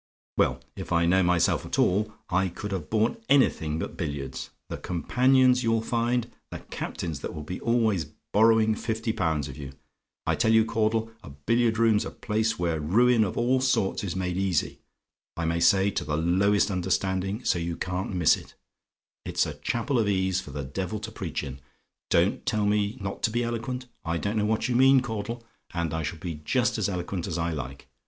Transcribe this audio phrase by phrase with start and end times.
[0.35, 4.49] "Well, if I know myself at all, I could have borne anything but billiards.
[4.67, 6.31] The companions you'll find!
[6.49, 9.73] The Captains that will be always borrowing fifty pounds of you!
[10.25, 14.15] I tell you, Caudle, a billiard room's a place where ruin of all sorts is
[14.15, 14.79] made easy,
[15.37, 18.55] I may say, to the lowest understanding, so you can't miss it.
[19.23, 21.61] It's a chapel of ease for the devil to preach in
[22.09, 25.03] don't tell me not to be eloquent: I don't know what you mean, Mr.
[25.03, 25.43] Caudle,
[25.75, 27.87] and I shall be just as eloquent as I like.